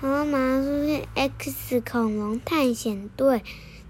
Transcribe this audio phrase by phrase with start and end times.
[0.00, 3.44] 然后马上出现 X 恐龙探险队，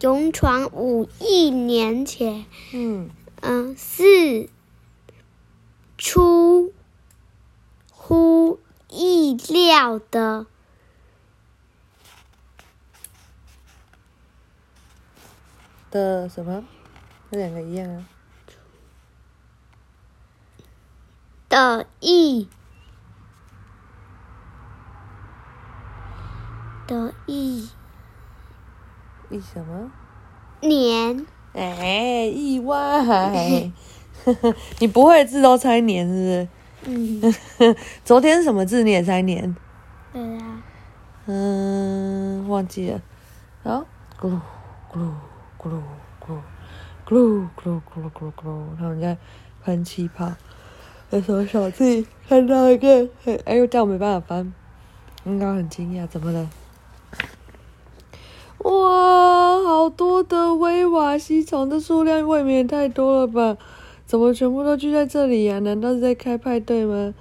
[0.00, 2.46] 勇闯五亿年前。
[2.72, 4.48] 嗯，嗯，是
[5.98, 6.72] 出
[7.90, 10.46] 乎意料的。
[15.90, 16.64] 的什么？
[17.30, 18.06] 那两个一样啊。
[21.48, 22.48] 的意
[26.86, 27.68] 的意
[29.30, 29.90] 意什么？
[30.60, 33.70] 年哎，意外！
[34.78, 36.48] 你不会字都猜年是
[36.84, 37.76] 嗯，不是？
[38.04, 39.54] 昨天什么字你也猜年？
[40.12, 40.62] 对啊，
[41.26, 43.00] 嗯，忘记了。
[43.62, 43.84] 然后
[44.20, 44.40] 咕噜
[44.92, 45.10] 咕噜
[45.58, 45.80] 咕噜
[46.24, 46.38] 咕噜
[47.06, 49.16] 咕噜咕噜咕噜咕噜咕噜，他们在
[49.64, 50.32] 喷气泡。
[51.10, 53.08] 那时候小弟看到一个，
[53.44, 54.52] 哎呦，这样我没办法翻，
[55.24, 56.48] 应该很惊讶，怎么了？
[58.66, 63.56] 哇，好多的威瓦西虫的数量未免太多了吧？
[64.04, 67.14] 怎么全部都聚在这里呀、难道是在开派对吗？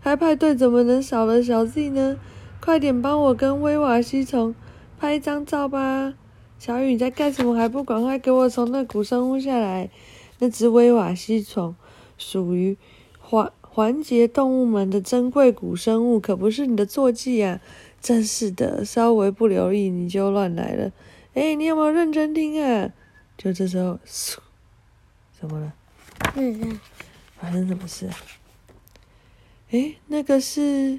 [0.00, 2.16] 开派对怎么能少了小 Z 呢？
[2.60, 4.54] 快点帮我跟威瓦西虫
[4.96, 6.14] 拍一张照吧！
[6.60, 7.56] 小雨你在干什么？
[7.56, 9.90] 还不赶快给我从那古生物下来？
[10.38, 11.74] 那只威瓦西虫
[12.16, 12.76] 属于
[13.18, 17.60] 环环节动物们的珍贵古生物，可不是你的坐骑啊！
[18.02, 20.90] 真是的，稍微不留意你就乱来了。
[21.34, 22.90] 哎，你有没有认真听啊？
[23.38, 24.36] 就这时候，嗖，
[25.38, 25.72] 怎么了？
[26.34, 26.80] 嗯嗯，
[27.38, 28.14] 发生什么事啊？
[29.70, 30.98] 诶，那个是，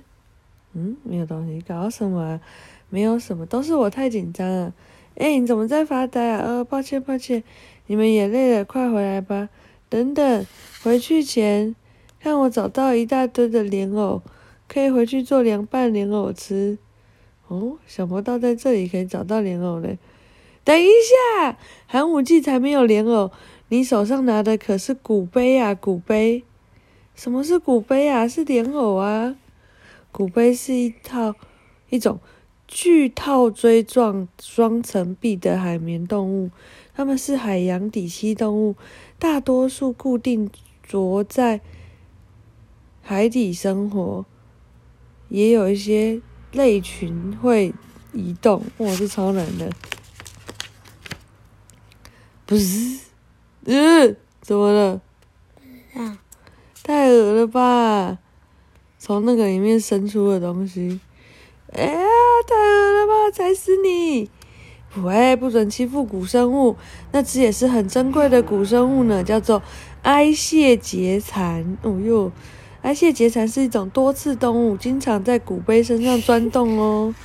[0.71, 2.41] 嗯，没有东西，搞什么啊？
[2.89, 4.73] 没有什么，都是我太紧张了。
[5.15, 6.41] 诶，你怎么在发呆啊？
[6.43, 7.43] 呃，抱歉，抱歉，
[7.87, 9.49] 你们也累了，快回来吧。
[9.89, 10.45] 等等，
[10.81, 11.75] 回去前
[12.19, 14.21] 看我找到一大堆的莲藕，
[14.67, 16.77] 可以回去做凉拌莲藕吃。
[17.47, 19.97] 哦，想不到在这里可以找到莲藕嘞。
[20.63, 20.87] 等一
[21.39, 23.31] 下，寒武纪才没有莲藕，
[23.67, 26.43] 你手上拿的可是古杯啊，古杯。
[27.15, 28.27] 什么是古杯啊？
[28.27, 29.35] 是莲藕啊。
[30.11, 31.35] 古杯是一套
[31.89, 32.19] 一种
[32.67, 36.49] 巨套锥状双层壁的海绵动物，
[36.95, 38.75] 它们是海洋底栖动物，
[39.19, 40.49] 大多数固定
[40.81, 41.61] 着在
[43.01, 44.25] 海底生活，
[45.29, 46.21] 也有一些
[46.53, 47.73] 类群会
[48.13, 48.63] 移动。
[48.77, 49.69] 哇，这超难的。
[52.45, 52.99] 不是，
[53.65, 55.01] 嗯，怎么了？
[55.95, 56.17] 啊，
[56.83, 58.17] 太恶了吧！
[58.97, 60.99] 从那个里面伸出的东西，
[61.73, 61.99] 哎呀，
[62.47, 63.31] 太恶了吧！
[63.31, 64.29] 踩死你！
[65.01, 66.77] 喂，不准欺负古生物，
[67.11, 69.63] 那只也是很珍贵的古生物呢，叫做
[70.03, 71.77] 埃谢节蚕。
[71.81, 72.31] 哦哟，
[72.83, 77.15] 埃谢节蚕是一种多刺动物，经常在古杯身上钻洞哦。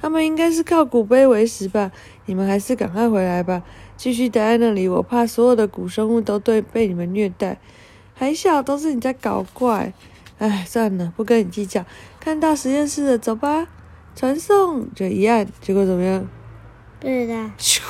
[0.00, 1.90] 它们应该是靠古杯为食吧？
[2.26, 3.62] 你们还是赶快回来吧，
[3.96, 7.58] 继续待在那里，我怕所有的古生物都对被你们虐待。
[8.14, 9.92] 还笑，都是你在搞怪。
[10.38, 11.82] 哎，算了，不跟你计较。
[12.20, 13.66] 看到实验室了，走吧。
[14.14, 16.28] 传送就一按，结果怎么样？
[17.00, 17.80] 不知道，咻！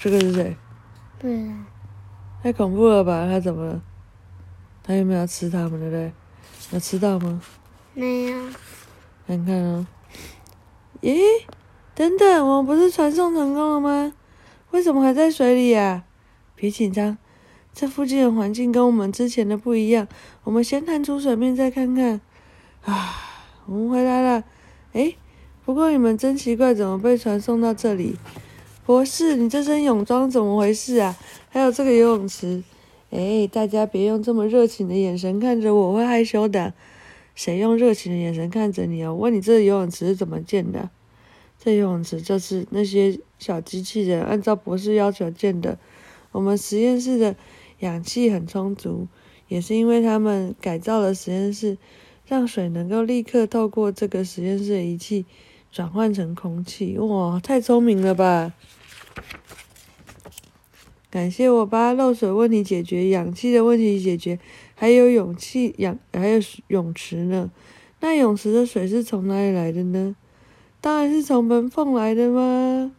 [0.00, 0.56] 这个是谁？
[1.20, 1.52] 不知道，
[2.42, 3.28] 太恐怖了吧？
[3.30, 3.80] 他怎么了？
[4.86, 6.12] 他有没有要吃他们，对不对？
[6.70, 7.40] 有吃到吗？
[7.94, 8.38] 没有，
[9.26, 9.86] 看看哦。
[11.02, 11.18] 咦，
[11.94, 14.12] 等等，我们不是传送成功了吗？
[14.70, 16.04] 为什么还在水里呀、
[16.54, 17.18] 别紧张，
[17.74, 20.06] 这附近的环境跟我们之前的不一样。
[20.44, 22.20] 我们先探出水面再看看。
[22.84, 23.14] 啊，
[23.66, 24.44] 我们回来了。
[24.92, 25.16] 诶，
[25.64, 28.16] 不过你们真奇怪，怎么被传送到这里？
[28.84, 31.16] 博士，你这身泳装怎么回事啊？
[31.50, 32.62] 还有这个游泳池。
[33.10, 36.74] 诶，大家别用这么热情的眼神看着我，会害羞的。
[37.34, 39.12] 谁用热情的眼神看着你啊？
[39.12, 40.90] 我问你，这游泳池是怎么建的？
[41.58, 45.78] 这游泳池就是那些小机器人按照博士要求建的。
[46.32, 47.36] 我们实验室的
[47.80, 49.06] 氧气很充足，
[49.48, 51.78] 也是因为他们改造了实验室，
[52.26, 55.24] 让水能够立刻透过这个实验室的仪器
[55.70, 56.98] 转换成空气。
[56.98, 58.52] 哇，太聪明了吧！
[61.10, 64.38] 感谢我把漏水问题解决，氧气的问题解决，
[64.74, 67.50] 还有勇气氧还有泳池呢。
[68.00, 70.14] 那泳池的水是从哪里来的呢？
[70.80, 72.92] 当然是从门缝来的吗？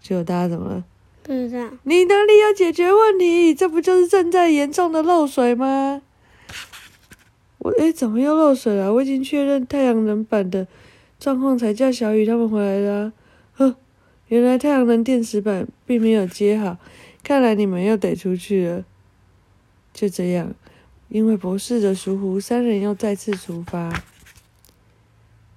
[0.00, 0.84] 结果大家怎么了？
[1.22, 3.54] 不知道，你哪里有解决问题？
[3.54, 6.00] 这不就是正在严重的漏水吗？
[7.58, 8.92] 我诶，怎么又漏水了？
[8.94, 10.66] 我已经确认太阳能板的
[11.18, 13.12] 状况，才叫小雨他们回来的、啊。
[13.52, 13.76] 呵，
[14.30, 16.78] 原来太阳能电池板并没有接好，
[17.24, 18.84] 看来你们又得出去了。
[19.92, 20.54] 就这样，
[21.08, 23.92] 因为博士的疏忽，三人又再次出发。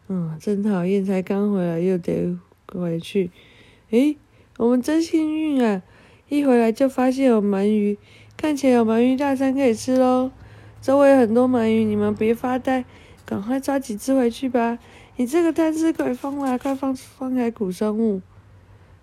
[0.07, 2.35] 嗯，真讨厌，才刚回来又得
[2.73, 3.29] 回去。
[3.91, 4.17] 诶，
[4.57, 5.83] 我们真幸运啊！
[6.27, 7.95] 一回来就发现有鳗鱼，
[8.35, 10.31] 看起来有鳗鱼大餐可以吃喽。
[10.81, 12.85] 周围很多鳗鱼，你们别发呆，
[13.23, 14.79] 赶快抓几只回去吧。
[15.17, 18.19] 你这个贪吃鬼疯了，快放放开古生物！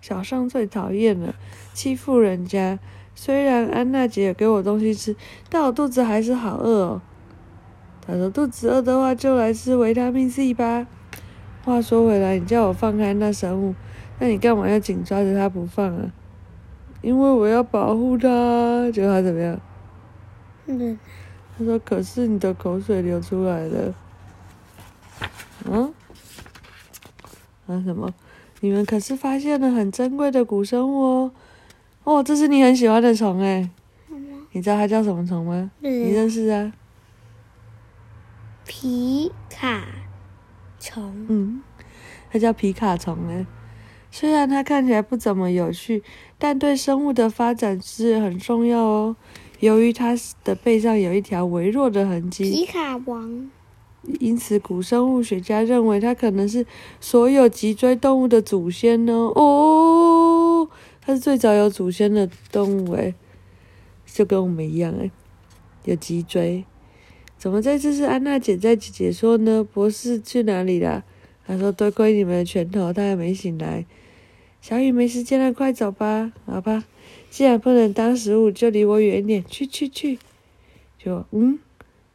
[0.00, 1.34] 小尚最讨厌了，
[1.72, 2.78] 欺负人家。
[3.14, 5.14] 虽然安娜姐给我东西吃，
[5.50, 7.02] 但我肚子还是好饿哦。
[8.06, 10.86] 他说：“肚子饿的话，就来吃维他命 C 吧。”
[11.64, 13.74] 话说回来，你叫我放开那生物，
[14.18, 16.10] 那你干嘛要紧抓着它不放啊？
[17.02, 18.90] 因为我要保护它。
[18.90, 19.60] 结果他怎么样？
[20.66, 20.98] 嗯，
[21.58, 23.94] 他说：“可是你的口水流出来了。”
[25.70, 25.92] 嗯？
[27.66, 28.12] 啊什么？
[28.60, 31.32] 你们可是发现了很珍贵的古生物哦！
[32.04, 33.68] 哦，这是你很喜欢的虫哎，
[34.52, 35.70] 你知道它叫什么虫吗？
[35.80, 36.72] 你认识啊？
[38.66, 39.84] 皮卡
[40.78, 41.26] 虫。
[41.28, 41.62] 嗯，
[42.30, 43.46] 它叫皮卡虫哎。
[44.10, 46.02] 虽然它看起来不怎么有趣，
[46.36, 49.16] 但对生物的发展是很重要哦。
[49.60, 53.50] 由于它的背上有一条微弱的痕迹，皮卡王。
[54.18, 56.66] 因此古生物学家认为它可能是
[57.00, 59.12] 所有脊椎动物的祖先呢。
[59.12, 60.68] 哦，
[61.00, 63.14] 它是最早有祖先的动物诶，
[64.06, 65.10] 就跟我们一样诶，
[65.84, 66.64] 有脊椎。
[67.36, 69.64] 怎么这次是安娜姐在解说呢？
[69.64, 71.04] 博士去哪里了？
[71.46, 73.86] 他说多亏你们的拳头，他还没醒来。
[74.60, 76.32] 小雨没时间了，快走吧。
[76.44, 76.84] 好吧，
[77.30, 79.44] 既然不能当食物，就离我远点。
[79.46, 80.18] 去去去。
[80.98, 81.58] 就嗯，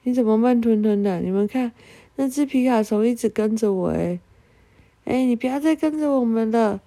[0.06, 1.20] 你怎么慢吞吞的？
[1.20, 1.72] 你们看，
[2.16, 4.20] 那只皮卡虫一直跟着我诶。
[5.06, 6.80] 哎，你不要再跟着我们了，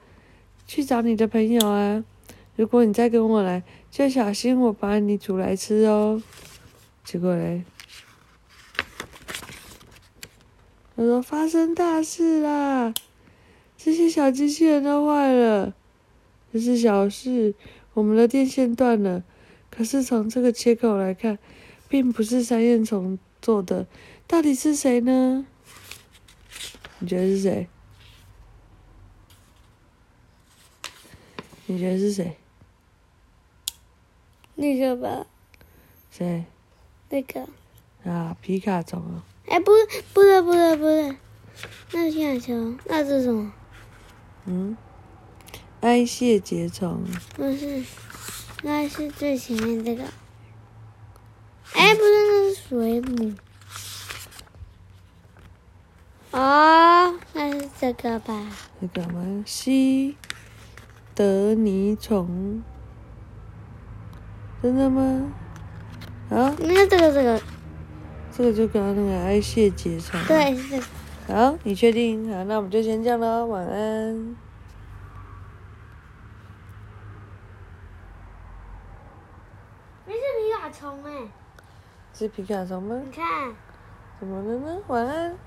[0.68, 2.04] 去找你的朋友啊！
[2.54, 6.22] 如果你再跟我来，就小心我把你煮来吃哦。
[7.02, 7.64] 结果嘞？
[10.94, 12.94] 他说：“发生大事啦！
[13.76, 15.74] 这些小机器人都坏了。
[16.52, 17.54] 这是小事，
[17.94, 19.24] 我们的电线断了。
[19.70, 21.38] 可是从这个切口来看，
[21.88, 23.86] 并不是三叶虫做的。
[24.26, 25.46] 到底是谁呢？
[26.98, 27.68] 你觉得是谁？
[31.66, 32.36] 你觉得是谁？
[34.54, 35.26] 那个吧。
[36.10, 36.44] 谁？
[37.08, 37.48] 那个。
[38.04, 39.24] 啊，皮卡虫啊！
[39.46, 39.72] 哎，不，
[40.14, 41.16] 不对，不对，不对，
[41.92, 43.52] 那是皮卡丘，那是什么？
[44.46, 44.76] 嗯，
[45.80, 47.04] 埃谢节虫。
[47.34, 47.84] 不是，
[48.62, 50.04] 那是最前面这个。
[51.74, 53.34] 哎，不是，那是水母。
[56.30, 58.34] 哦，那是这个吧？
[58.80, 59.42] 这个吗？
[59.46, 60.16] 西
[61.14, 62.62] 德尼虫。
[64.62, 65.32] 真的吗？
[66.30, 66.54] 啊？
[66.58, 67.40] 那这个，这个。
[68.30, 70.20] 这个就刚刚那个爱谢节虫。
[70.26, 70.80] 对，是。
[71.26, 72.32] 好，你确定？
[72.32, 74.36] 好，那我们就先这样喽，晚安。
[80.06, 81.28] 那是皮卡虫哎。
[82.18, 83.00] 是皮卡丘吗？
[83.04, 83.54] 你看。
[84.18, 84.82] 怎么了呢？
[84.88, 85.36] 晚安。